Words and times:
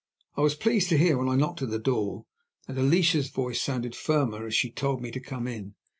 I 0.35 0.41
was 0.41 0.55
pleased 0.55 0.89
to 0.89 0.97
hear, 0.97 1.15
when 1.15 1.29
I 1.29 1.35
knocked 1.35 1.61
at 1.61 1.69
the 1.69 1.77
door, 1.77 2.25
that 2.65 2.75
Alicia's 2.75 3.29
voice 3.29 3.61
sounded 3.61 3.95
firmer 3.95 4.47
as 4.47 4.55
she 4.55 4.71
told 4.71 4.99
me 4.99 5.11
to 5.11 5.19
come 5.19 5.45
in. 5.45 5.75